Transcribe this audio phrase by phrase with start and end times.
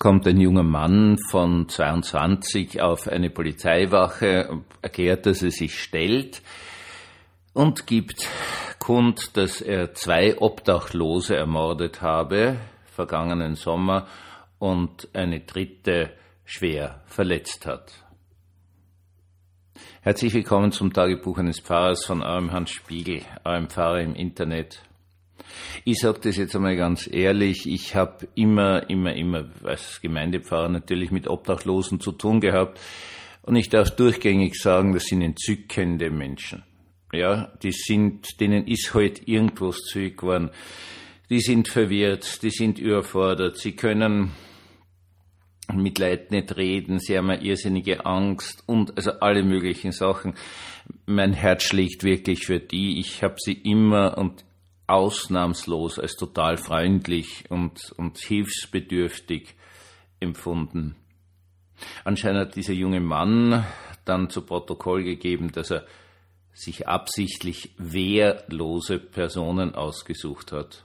[0.00, 6.40] kommt ein junger Mann von 22 auf eine Polizeiwache, erklärt, dass er sich stellt
[7.52, 8.26] und gibt
[8.78, 14.08] kund, dass er zwei Obdachlose ermordet habe, vergangenen Sommer,
[14.58, 16.14] und eine dritte
[16.46, 17.92] schwer verletzt hat.
[20.00, 24.82] Herzlich willkommen zum Tagebuch eines Pfarrers von eurem Hans Spiegel, eurem Pfarrer im Internet.
[25.84, 31.10] Ich sage das jetzt einmal ganz ehrlich, ich habe immer, immer, immer als Gemeindepfarrer natürlich
[31.10, 32.78] mit Obdachlosen zu tun gehabt
[33.42, 36.62] und ich darf durchgängig sagen, das sind entzückende Menschen.
[37.12, 40.50] Ja, die sind, denen ist halt irgendwas zurück geworden.
[41.28, 44.32] Die sind verwirrt, die sind überfordert, sie können
[45.72, 50.34] mit Leid nicht reden, sie haben eine irrsinnige Angst und also alle möglichen Sachen.
[51.06, 52.98] Mein Herz schlägt wirklich für die.
[52.98, 54.44] Ich habe sie immer und
[54.90, 59.54] ausnahmslos als total freundlich und, und hilfsbedürftig
[60.18, 60.96] empfunden.
[62.04, 63.64] Anscheinend hat dieser junge Mann
[64.04, 65.86] dann zu Protokoll gegeben, dass er
[66.52, 70.84] sich absichtlich wehrlose Personen ausgesucht hat.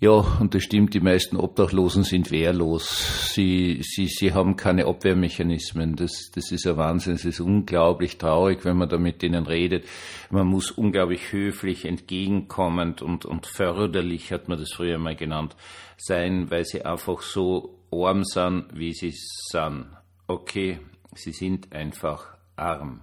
[0.00, 3.32] Ja, und das stimmt, die meisten Obdachlosen sind wehrlos.
[3.34, 5.96] Sie, sie, sie haben keine Abwehrmechanismen.
[5.96, 7.14] Das, das ist ein Wahnsinn.
[7.14, 9.86] Es ist unglaublich traurig, wenn man da mit denen redet.
[10.30, 15.56] Man muss unglaublich höflich, entgegenkommend und, und förderlich, hat man das früher mal genannt,
[15.96, 19.86] sein, weil sie einfach so arm sind, wie sie sind.
[20.28, 20.78] Okay,
[21.16, 23.00] sie sind einfach arm.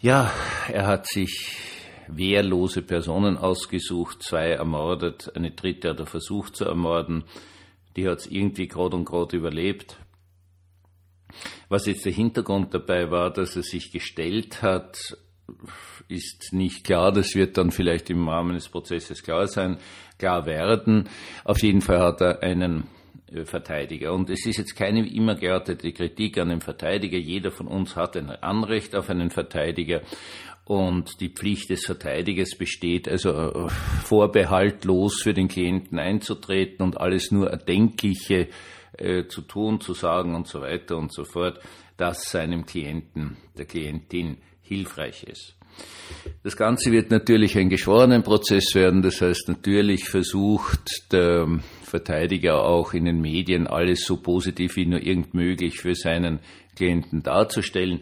[0.00, 0.32] Ja,
[0.72, 1.71] er hat sich
[2.16, 7.24] wehrlose Personen ausgesucht, zwei ermordet, eine dritte hat er versucht zu ermorden,
[7.96, 9.98] die hat es irgendwie gerade und gerade überlebt.
[11.68, 15.16] Was jetzt der Hintergrund dabei war, dass er sich gestellt hat,
[16.08, 17.12] ist nicht klar.
[17.12, 19.78] Das wird dann vielleicht im Rahmen des Prozesses klar sein,
[20.18, 21.08] klar werden.
[21.44, 22.84] Auf jeden Fall hat er einen
[23.32, 24.12] äh, Verteidiger.
[24.12, 27.18] Und es ist jetzt keine immer geartete Kritik an den Verteidiger.
[27.18, 30.02] Jeder von uns hat ein Anrecht auf einen Verteidiger.
[30.64, 33.68] Und die Pflicht des Verteidigers besteht also äh,
[34.04, 38.48] vorbehaltlos für den Klienten einzutreten und alles nur Erdenkliche
[38.96, 41.60] äh, zu tun, zu sagen und so weiter und so fort,
[41.96, 45.56] dass seinem Klienten, der Klientin hilfreich ist.
[46.42, 49.02] Das Ganze wird natürlich ein Geschworenenprozess werden.
[49.02, 51.48] Das heißt, natürlich versucht der
[51.82, 56.40] Verteidiger auch in den Medien alles so positiv wie nur irgend möglich für seinen
[56.76, 58.00] Klienten darzustellen.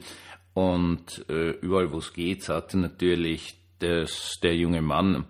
[0.55, 5.25] Und äh, überall, wo es geht, sagte natürlich dass der junge Mann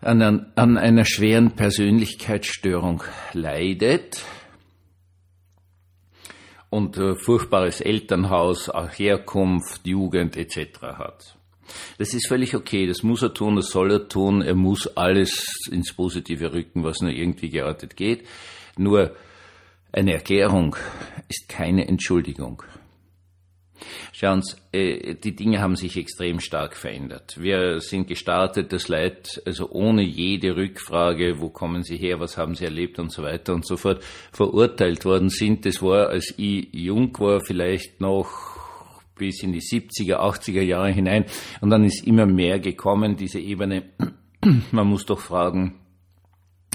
[0.00, 3.02] an, an einer schweren Persönlichkeitsstörung
[3.32, 4.22] leidet
[6.70, 10.80] und äh, furchtbares Elternhaus, auch Herkunft, Jugend etc.
[10.82, 11.36] hat.
[11.98, 15.68] Das ist völlig okay, das muss er tun, das soll er tun, er muss alles
[15.70, 18.24] ins Positive rücken, was nur irgendwie geartet geht.
[18.76, 19.16] Nur
[19.90, 20.76] eine Erklärung
[21.28, 22.62] ist keine Entschuldigung.
[24.18, 27.36] Schauen Sie, äh, die Dinge haben sich extrem stark verändert.
[27.38, 32.54] Wir sind gestartet, das Leid, also ohne jede Rückfrage, wo kommen Sie her, was haben
[32.54, 35.66] Sie erlebt und so weiter und so fort, verurteilt worden sind.
[35.66, 38.30] Das war, als ich jung war, vielleicht noch
[39.18, 41.26] bis in die 70er, 80er Jahre hinein.
[41.60, 43.82] Und dann ist immer mehr gekommen, diese Ebene.
[44.72, 45.74] Man muss doch fragen,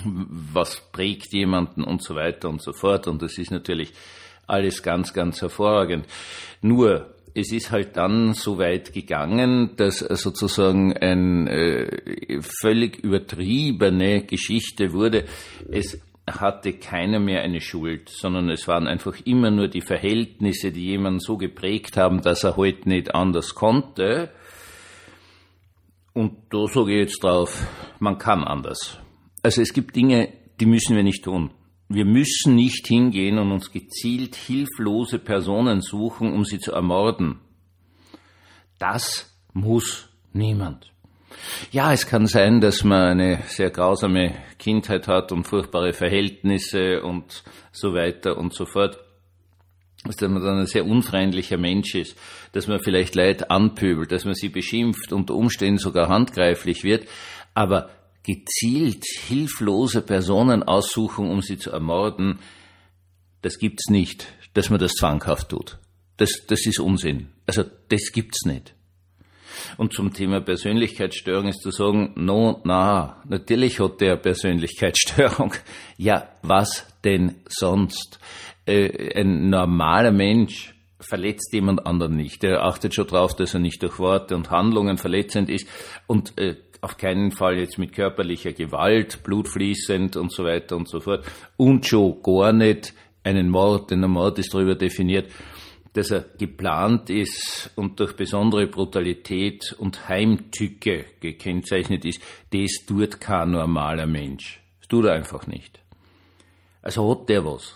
[0.04, 3.08] was prägt jemanden und so weiter und so fort.
[3.08, 3.94] Und das ist natürlich
[4.46, 6.06] alles ganz, ganz hervorragend.
[6.62, 14.94] Nur, es ist halt dann so weit gegangen, dass sozusagen eine äh, völlig übertriebene Geschichte
[14.94, 15.26] wurde.
[15.70, 16.00] Es
[16.30, 21.20] hatte keiner mehr eine Schuld, sondern es waren einfach immer nur die Verhältnisse, die jemanden
[21.20, 24.30] so geprägt haben, dass er heute nicht anders konnte.
[26.14, 27.66] Und da sage ich jetzt drauf,
[28.00, 29.00] man kann anders.
[29.44, 31.52] Also es gibt Dinge, die müssen wir nicht tun.
[31.94, 37.40] Wir müssen nicht hingehen und uns gezielt hilflose Personen suchen, um sie zu ermorden.
[38.80, 40.92] Das muss niemand.
[41.72, 47.44] Ja, es kann sein, dass man eine sehr grausame Kindheit hat und furchtbare Verhältnisse und
[47.74, 48.98] so weiter und so fort.
[50.06, 52.18] Dass man dann ein sehr unfreundlicher Mensch ist,
[52.54, 57.08] dass man vielleicht Leid anpöbelt, dass man sie beschimpft, unter Umständen sogar handgreiflich wird.
[57.54, 57.90] Aber
[58.24, 62.40] gezielt hilflose Personen aussuchen, um sie zu ermorden,
[63.42, 65.80] das gibt's nicht, dass man das zwanghaft tut.
[66.18, 67.30] Das, das ist Unsinn.
[67.48, 68.76] Also das gibt's nicht.
[69.78, 75.54] Und zum Thema Persönlichkeitsstörung ist zu sagen, no, na, natürlich hat der Persönlichkeitsstörung.
[75.98, 78.20] Ja, was denn sonst?
[78.66, 82.44] Äh, ein normaler Mensch verletzt jemand anderen nicht.
[82.44, 85.68] Er achtet schon darauf, dass er nicht durch Worte und Handlungen verletzend ist
[86.08, 91.00] und äh, auf keinen Fall jetzt mit körperlicher Gewalt, blutfließend und so weiter und so
[91.00, 91.26] fort.
[91.58, 92.94] Und schon gar nicht
[93.24, 95.32] einen Mord, denn ein Mord ist darüber definiert,
[95.94, 103.52] dass er geplant ist und durch besondere Brutalität und Heimtücke gekennzeichnet ist, das tut kein
[103.52, 104.62] normaler Mensch.
[104.80, 105.80] Das tut er einfach nicht.
[106.82, 107.76] Also hat der was.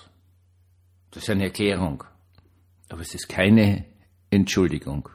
[1.11, 2.03] Das ist eine Erklärung.
[2.89, 3.85] Aber es ist keine
[4.29, 5.09] Entschuldigung.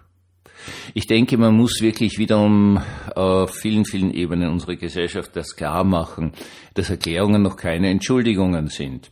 [0.94, 2.80] Ich denke, man muss wirklich wiederum
[3.14, 6.32] auf vielen, vielen Ebenen unserer Gesellschaft das klar machen,
[6.74, 9.10] dass Erklärungen noch keine Entschuldigungen sind.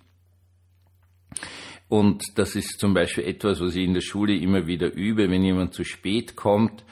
[1.89, 5.43] Und das ist zum Beispiel etwas, was ich in der Schule immer wieder übe, wenn
[5.43, 6.85] jemand zu spät kommt,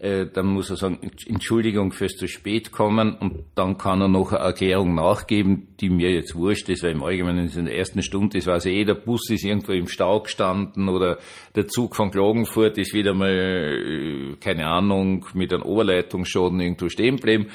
[0.00, 4.32] äh, dann muss er sagen, Entschuldigung fürs zu spät kommen und dann kann er noch
[4.32, 8.38] eine Erklärung nachgeben, die mir jetzt wurscht ist, weil im Allgemeinen in der ersten Stunde,
[8.38, 11.18] das weiß eh, der Bus ist irgendwo im Stau gestanden oder
[11.54, 17.16] der Zug von Klagenfurt ist wieder mal, äh, keine Ahnung, mit einem Oberleitungsschaden irgendwo stehen
[17.16, 17.48] geblieben.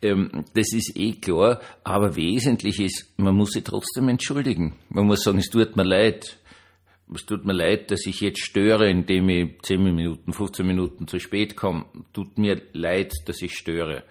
[0.00, 4.74] Ähm, das ist eh klar, aber wesentlich ist, man muss sich trotzdem entschuldigen.
[4.88, 6.38] Man muss sagen, es tut mir leid
[7.14, 11.18] es tut mir leid, dass ich jetzt störe, indem ich 10 Minuten, 15 Minuten zu
[11.18, 11.86] spät komme.
[12.12, 14.04] Tut mir leid, dass ich störe.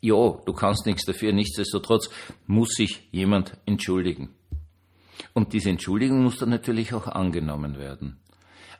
[0.00, 1.32] Ja, du kannst nichts dafür.
[1.32, 2.10] Nichtsdestotrotz
[2.46, 4.30] muss sich jemand entschuldigen.
[5.32, 8.18] Und diese Entschuldigung muss dann natürlich auch angenommen werden.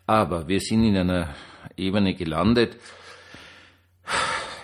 [0.06, 1.34] Aber wir sind in einer
[1.76, 2.76] Ebene gelandet.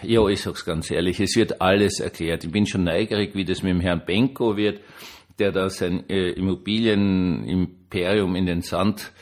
[0.02, 2.44] Ja, ich sag's ganz ehrlich, es wird alles erklärt.
[2.44, 4.80] Ich bin schon neugierig, wie das mit dem Herrn Benko wird
[5.38, 6.30] der da sein äh,
[7.92, 9.12] Immobilienimperium in den Sand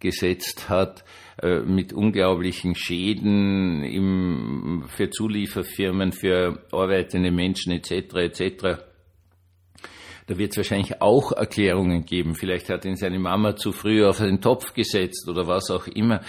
[0.00, 1.04] gesetzt hat,
[1.40, 8.14] äh, mit unglaublichen Schäden im, für Zulieferfirmen, für arbeitende Menschen etc.
[8.14, 8.82] etc.
[10.26, 12.34] Da wird es wahrscheinlich auch Erklärungen geben.
[12.34, 16.20] Vielleicht hat ihn seine Mama zu früh auf den Topf gesetzt oder was auch immer.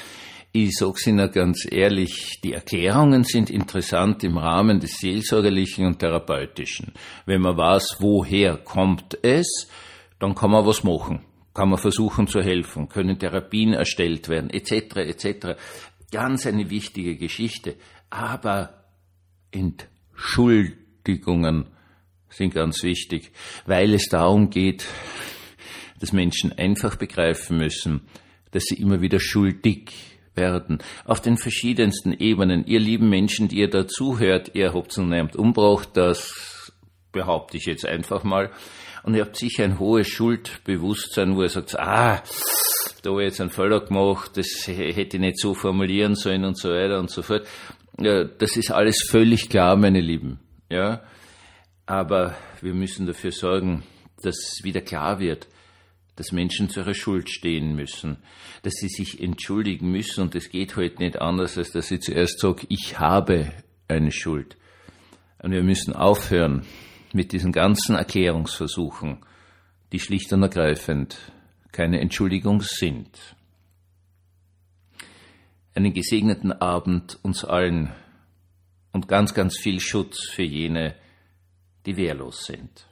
[0.56, 6.94] Ich sag's Ihnen ganz ehrlich, die Erklärungen sind interessant im Rahmen des Seelsorgerlichen und Therapeutischen.
[7.26, 9.68] Wenn man weiß, woher kommt es,
[10.20, 11.26] dann kann man was machen.
[11.54, 15.48] Kann man versuchen zu helfen, können Therapien erstellt werden, etc., etc.
[16.12, 17.76] Ganz eine wichtige Geschichte.
[18.10, 18.86] Aber
[19.52, 21.70] Entschuldigungen
[22.30, 23.32] sind ganz wichtig,
[23.66, 24.86] weil es darum geht,
[26.00, 28.02] dass Menschen einfach begreifen müssen,
[28.52, 29.92] dass sie immer wieder schuldig
[30.36, 30.80] werden.
[31.06, 32.66] Auf den verschiedensten Ebenen.
[32.66, 36.53] Ihr lieben Menschen, die ihr dazuhört, ihr habt zunehmend umbraucht, das
[37.14, 38.52] behaupte ich jetzt einfach mal.
[39.04, 42.22] Und ihr habt sicher ein hohes Schuldbewusstsein, wo ihr sagt, ah,
[43.02, 46.58] da habe ich jetzt einen Fehler gemacht, das hätte ich nicht so formulieren sollen und
[46.58, 47.48] so weiter und so fort.
[48.00, 50.40] Ja, das ist alles völlig klar, meine Lieben.
[50.70, 51.04] Ja.
[51.86, 53.84] Aber wir müssen dafür sorgen,
[54.22, 55.48] dass wieder klar wird,
[56.16, 58.18] dass Menschen zu ihrer Schuld stehen müssen,
[58.62, 62.40] dass sie sich entschuldigen müssen und es geht heute nicht anders, als dass sie zuerst
[62.40, 63.52] sagt, ich habe
[63.88, 64.56] eine Schuld.
[65.42, 66.66] Und wir müssen aufhören
[67.14, 69.26] mit diesen ganzen Erklärungsversuchen,
[69.92, 71.18] die schlicht und ergreifend
[71.72, 73.36] keine Entschuldigung sind.
[75.76, 77.92] Einen gesegneten Abend uns allen
[78.92, 80.96] und ganz, ganz viel Schutz für jene,
[81.86, 82.88] die wehrlos sind.